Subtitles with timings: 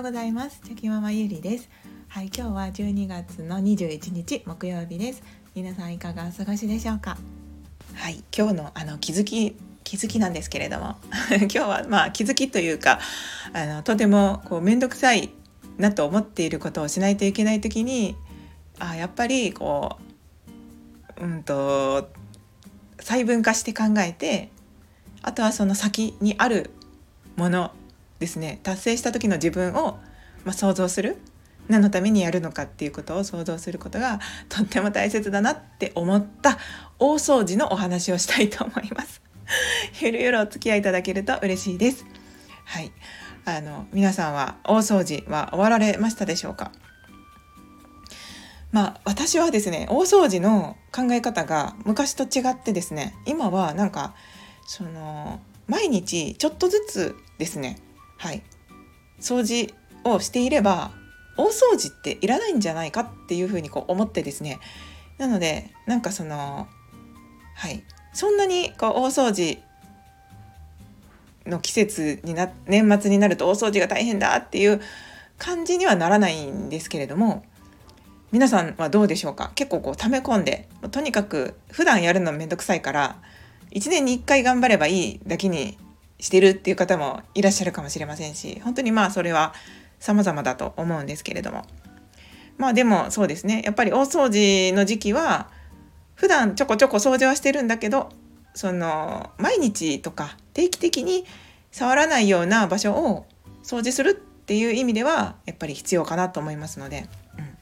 [0.00, 0.62] ようございます。
[0.64, 1.68] チョキママゆりです。
[2.08, 5.22] はい今日は12月の21日木曜日です。
[5.54, 7.18] 皆さんいかがお過ごしでしょうか？
[7.96, 10.96] はい今日のあの気づき気づきなんですけれども。
[11.36, 12.98] 今日はまあ気づきというか
[13.52, 15.28] あのとてもこう面倒くさい
[15.76, 18.16] なと思っていることをしないといけない時に
[18.78, 19.98] あやっぱりこ
[21.18, 22.08] ううんと
[23.00, 24.50] 細分化して考えて
[25.20, 26.70] あとはその先にある
[27.36, 27.72] もの
[28.20, 29.98] ですね達成した時の自分を、
[30.44, 31.16] まあ、想像する
[31.68, 36.58] 何のためにやるのかっていうことを想像することがとっても大切だなって思った
[36.98, 39.22] 大掃除のお話をしたいと思います。
[40.00, 42.04] ゆるゆるお付き合いいただけると嬉しいです。
[42.64, 42.92] はい、
[43.44, 46.72] あの皆さんは大掃除は終わられましたでしょうか？
[48.72, 54.14] まあ私はですね大掃除の考え方が昔と違ってですね今はなんか
[54.66, 57.78] その毎日ちょっとずつですね
[58.20, 58.42] はい。
[59.18, 60.92] 掃除をしていれば
[61.36, 64.60] 大掃除っていらないんじゃないかっていうふうにこう思ってですね。
[65.16, 66.68] なのでなんかその
[67.56, 67.82] はい。
[68.12, 69.58] そんなにこう大掃除
[71.46, 74.80] の季節にな年末になると大掃除が大変だっていう
[75.38, 77.42] 感じにはならないんですけれども
[78.32, 79.52] 皆さんはどうでしょうか？
[79.54, 83.16] 結構こう溜め込んでとにかく普段やるのめんどくさいから
[83.70, 85.78] 1年に1回頑張ればいいだけに
[86.20, 89.54] してるっていう方もいらっしゃるかもしれませんし本当にまあそれは
[89.98, 91.64] 様々だと思うんですけれども。
[92.56, 95.48] まあでもそうですねやっぱり大掃除の時期は
[96.14, 98.10] 普段ちょこちょこ掃除はしてるんだけど
[98.54, 101.24] その毎日とか定期的に
[101.70, 103.26] 触らないような場所を
[103.62, 107.06] 掃除するっていう意味ではやっぱり必要かなと思いますので、
[107.38, 107.56] うん、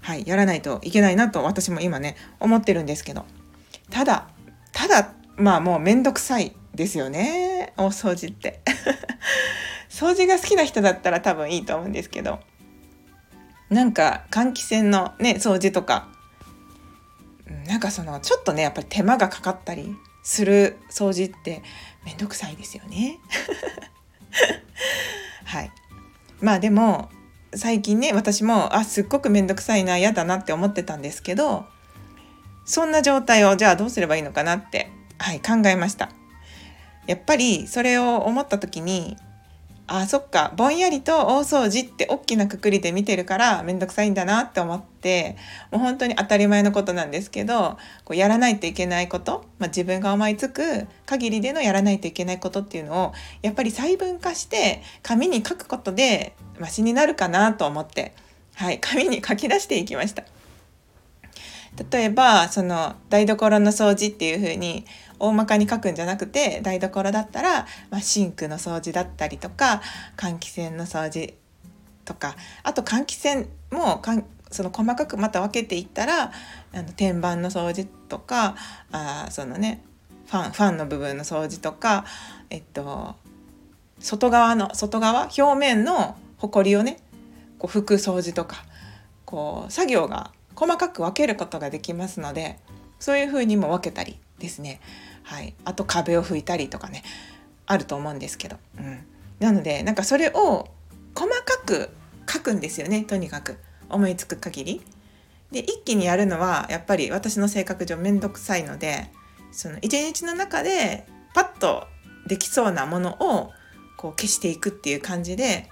[0.00, 3.26] はいやらないといけないなと私も今ね思ってるんですけど。
[3.90, 4.28] ただ
[4.72, 7.57] ただまあもうめんどくさいですよね。
[7.76, 8.60] 大掃除って。
[9.88, 12.40] 掃除が好きな人だったら多分いいと思うんですけど。
[13.70, 16.08] なんか換気扇のね掃除とか。
[17.66, 21.62] なんかそのちょっとねやっぱり手間がかかったりする掃除って
[22.04, 23.18] めんどくさいですよね。
[25.44, 25.72] はい。
[26.40, 27.10] まあでも
[27.54, 31.66] 最近ね私もあすっごくめんどくさいな嫌だなって思ってたんですけど
[32.64, 36.10] そんな状態をじゃあどうすればいいのかなって、はい、考えました。
[37.08, 39.16] やっぱりそれを思った時に
[39.90, 45.38] あそっかぼんやりと大掃除って大きなくくりで見てるから面倒くさいんだなって思って
[45.72, 58.12] もう本当に当たり前のことなんですけどこうやらないといけないこと、まあ、自分が思いつく限りでのやらないといけないことっていうのをやっぱり細分化して紙に書くことでマシになるかなと思って、
[58.56, 60.24] はい、紙に書き出していきました。
[61.90, 64.84] 例えばその台所の掃除っていう風に
[65.18, 69.82] 大まかに書くんじゃなくて台所だったら、まあ、シンクの掃除だったりとか
[70.16, 71.34] 換気扇の掃除
[72.04, 76.32] とかあと換気扇もかんその細かくまた分けていったら
[76.72, 78.56] あの天板の掃除とか
[78.90, 79.82] あそのね
[80.26, 82.04] ファンファンの部分の掃除とか
[82.50, 83.14] えっと
[84.00, 86.98] 外側の外側表面のほこりをね
[87.58, 88.64] こう拭く掃除とか
[89.24, 92.58] こう作業が細かく分けることができますので
[92.98, 94.80] そういう風にも分けたりですね、
[95.28, 97.02] はい、あと壁を拭いたりとかね
[97.66, 98.98] あると思うんですけど、うん、
[99.40, 100.68] なのでなんかそれを
[101.14, 101.90] 細かく
[102.30, 103.58] 書くんですよねとにかく。
[103.90, 104.82] 思いつく限り。
[105.50, 109.10] で一気にやるのはやっぱり私の性格上面倒くさいので
[109.50, 111.86] その一日の中でパッと
[112.26, 113.50] できそうなものを
[113.96, 115.70] こう消していくっていう感じで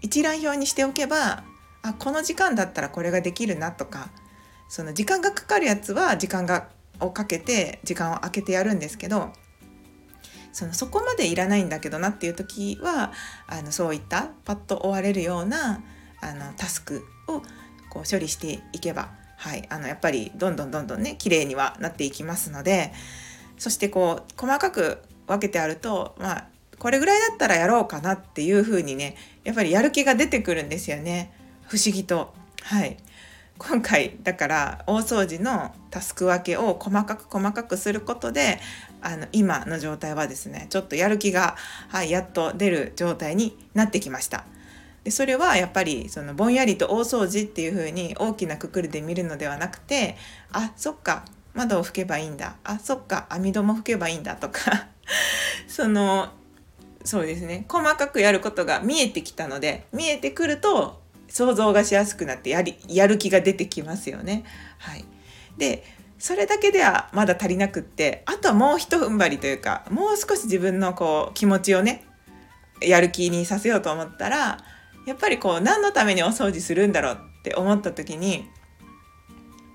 [0.00, 1.42] 一覧表にしておけば
[1.82, 4.10] あこの時間だったらこれができるなとか
[4.68, 6.68] その時間がかかるやつは時間が
[7.00, 9.32] をかけて時間を空けてやるんですけど
[10.52, 13.12] そのそこまでいらないんだけどなっていう時は
[13.46, 15.82] あのそういったパッと終われるような
[16.22, 17.42] あのタスクを
[17.90, 22.92] こう処理していけば、はい、あのやっぱりどんどんどんどんね綺麗にはなっていきますので
[23.58, 26.46] そしてこう細かく分けてあるとまあ
[26.78, 31.32] これぐらいだったらやろうかなっていう風にねやっぱりやる気が出てくるんですよね
[31.68, 32.32] 不思議と。
[32.62, 32.96] はい
[33.58, 38.60] 今回だから大掃除のタスク分けを細かく細かくすることで
[39.00, 41.56] あの今の状態はですねちょっとやる気が、
[41.88, 44.44] はい、やっと出る状態になってきました。
[45.04, 50.16] でそれはやっぱりそのぼんやりと大掃除っていう風に大きなくくりで見るのではなくて
[50.52, 51.24] あそっか
[51.54, 52.56] 窓を拭けばいいんだ。
[52.64, 54.88] あそっか網戸も拭けばいいんだとか。
[55.68, 56.28] その
[57.04, 57.64] そうですね。
[57.68, 64.44] 細かくやることが見えてきたので見えてくると想像がしやすくなってやりやる気が出てきますよね。
[64.78, 65.04] はい、
[65.58, 65.84] で
[66.18, 72.04] それだけではまだ足りなくってあとはもうひと踏ん張りというかもう少し自分のこう気持ちをね
[72.80, 74.58] やる気にさせようと思ったら
[75.06, 78.48] やっぱりこう何のためにお掃除するんだろうって思った時に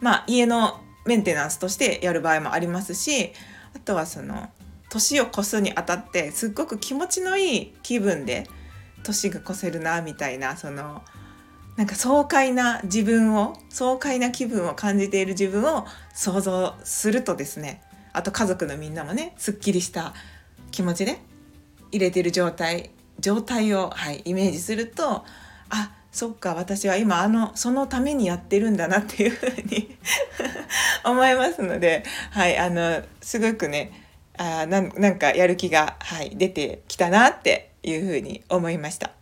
[0.00, 3.32] まあ家のメンテナンスとしてやる場合もありますし
[3.74, 4.50] あとはその
[4.90, 8.46] 年を越すにあたってすっごく気持ちのいい気分で
[9.04, 11.02] 年が越せるなみたいなその
[11.76, 17.82] なんか爽快な自分を爽快な気分を感じている自分を想像するとですね
[18.12, 20.14] あと家族のみんなもねすっきりした
[20.70, 21.18] 気持ちで
[21.92, 25.24] 入れてる状態状態を、はい、イメージすると
[25.68, 29.96] あそっか私は今あのそのためにやってるんだなっていうふうに
[31.04, 33.92] 思いますので、はい、あのすごくね
[34.36, 39.12] あなんなんかやる気が、はい、出てきたなっていうふうに思いました。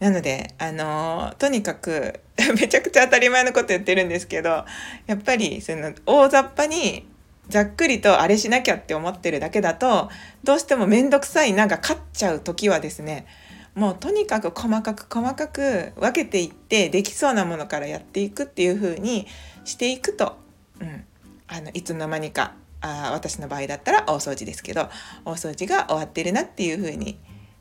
[0.00, 2.20] なのであのとにかく
[2.60, 4.64] めちゃくちゃ当たり前のこと言ってるんですけど
[5.06, 7.06] やっぱりその大雑把に
[7.48, 10.10] ざっくりとあれしなきゃって思ってるだけだと
[10.44, 13.26] どうしても面倒くさいなが勝っちゃう時はですね
[13.74, 19.26] もうとにかく細かく細かく分けていってできそうなものからやっていくっていう風に
[19.64, 20.36] していくと、
[20.80, 21.04] うん、
[21.46, 24.88] あのいつの間にかあ私の場合だったら大掃除ですけど
[25.24, 27.18] 大掃除が終わってるなっていう風に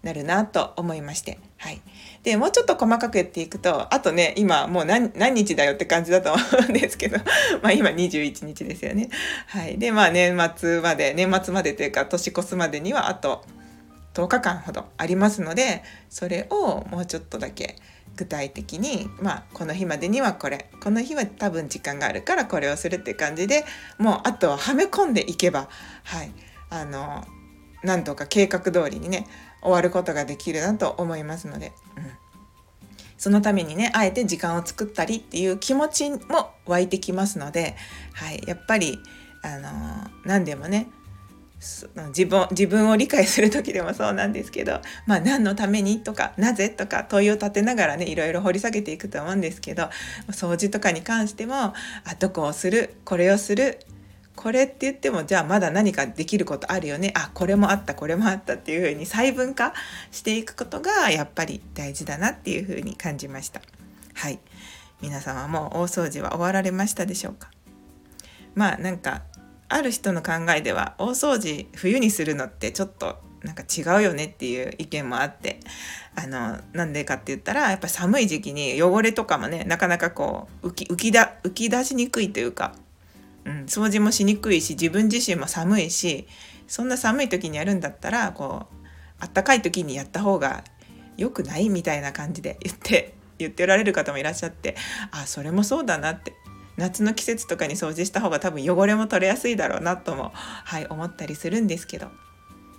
[0.07, 1.81] なるなと思いまして、はい、
[2.24, 7.18] でもうちょっと細かくやっていくとあとね今もう何日だよって感じだと思うんですけど
[7.62, 9.09] まあ今21日ですよね。
[9.48, 13.44] はい、でまあ年末まで年末までというか年越すまでにはあと
[14.13, 17.75] 10日間ほどありますのでそれをもうちょっとだけ
[18.15, 23.65] 具体的に、まあ、この日までにはこれこの日は多分時間があるからこれをするって感じで
[24.00, 25.68] もうあとははめ込んでいけば
[26.03, 26.31] はい。
[26.69, 27.25] あの
[27.83, 29.27] なんとか計画通りにね
[29.67, 32.03] 終わることができるなと思いますので、うん、
[33.17, 37.75] そのためにねあえて時間を作ったりっていう気持ちも湧いてきますので、
[38.13, 38.97] はい、やっぱり
[39.43, 39.69] あの
[40.25, 40.89] 何でもね
[42.09, 49.89] 自分自分を理解する時でもそうなんですけど、まあ、何のためにとかなぜとか問いを立てながらねいろいろ掘り下げていくと思うんですけど
[50.29, 51.73] 掃除とかに関してもあ
[52.19, 53.79] どこをするこれをする
[54.38, 57.12] これって言ってもじゃあまだ何かできることあるよね。
[57.16, 59.74] あこれもあったこれもあったっていうふうに細分化
[60.12, 63.62] していくことがやっぱり大事だなっていうふうに感じました。
[64.13, 64.39] はい。
[65.01, 67.50] 皆様も大掃除は終わられましたでしょうか？
[68.56, 69.24] まあなんか
[69.69, 75.60] ある人の考えでは大掃除冬にするのってちょっとなんか違うよねっていう意見もあって
[76.16, 82.74] あのなんでかって言ったらやっぱ寒い時期に汚れとかもねなかなかこう浮き浮きだ浮き出しにくいというか、
[83.47, 86.27] うん、掃除もしにくいし自分自身も寒いし
[86.67, 88.75] そんな寒い時にやるんだったらこう
[89.19, 90.65] あったかい時にやった方が
[91.15, 94.75] 良くないみたいな感じで言って 言っておられる方もいらっしゃって
[95.11, 96.33] あそれもそうだなって。
[96.75, 102.11] 夏の季節とかに掃除した方が多分汚れも取れやすいだろうなとも、はい、思ったりするんですけど。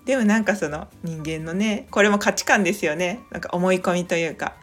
[0.04, 3.18] でもなんかその人間のねこれも価値観ですよね。
[3.32, 4.54] なんか思い込みというか、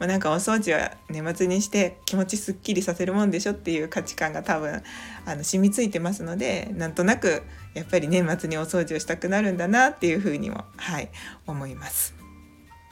[0.00, 4.82] まあ、なんかお掃除は年末にして気持ちすっきりさせるもんでしょっていう価値観が多分
[5.26, 7.42] あの染みついてますのでなんとなく
[7.74, 11.10] やっぱり年末にお掃除をしたくなるんだなっていうふうにもはい
[11.46, 12.14] 思います。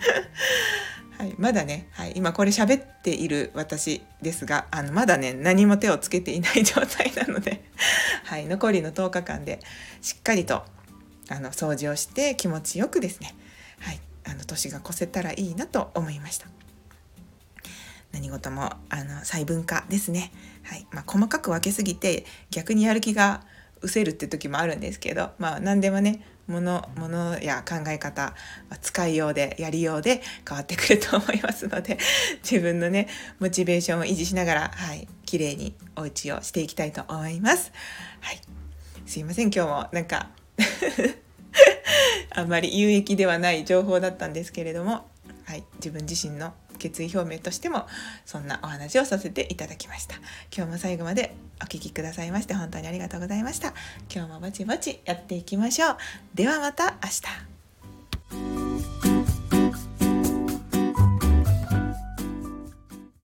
[1.17, 7.65] はい、まだね、はい、今これ喋っている私ですがあのまだね何も手をつけていない 状態なので、
[8.25, 9.59] はい、残りの10日間で
[10.01, 10.65] しっかりと
[11.29, 13.35] あの掃除をして気持ちよくですね、
[13.81, 16.47] はい、あの年が越せたらいいなと思いました。
[18.19, 20.33] 何事もあの細分化ですね、
[20.65, 20.87] はい。
[20.91, 23.43] まあ、細かく分けすぎて逆にやる気が
[23.81, 28.35] 失せるって時もあるんですけど、まあ、何でもねものものや考え方
[28.81, 31.99] 使いようでやりようで変わってくると思いますので
[32.43, 33.07] 自分のね
[33.39, 35.07] モチベーションを維持しながらはい。
[35.27, 37.71] 綺麗にお家をしていきたいと思います。
[38.21, 38.41] はい、
[39.05, 39.51] すいません。
[39.51, 40.31] 今日もなんか
[42.35, 45.07] あんまり有益ではない情報だったんですけれども、
[45.45, 47.87] はい、自分自身の決意表明としても
[48.25, 50.17] そんなお話をさせていただきました。
[50.57, 53.75] 今日も最後までお聴きくださいまして本当にありがとうございました。
[54.13, 55.97] 今日もぼちぼちやっていきましょう。
[56.35, 57.48] ではまた明日。